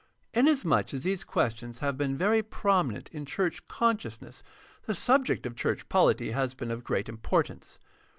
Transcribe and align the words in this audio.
Inasmuch 0.33 0.95
as 0.95 1.03
these 1.03 1.23
questions 1.23 1.77
have 1.77 1.95
been 1.95 2.17
very 2.17 2.41
prominent 2.41 3.09
in 3.13 3.23
church 3.23 3.67
consciousness 3.67 4.41
the 4.87 4.95
subject 4.95 5.45
of 5.45 5.55
church 5.55 5.87
poHty 5.89 6.33
has 6.33 6.55
been 6.55 6.71
of 6.71 6.83
great 6.83 7.07
importance. 7.07 7.77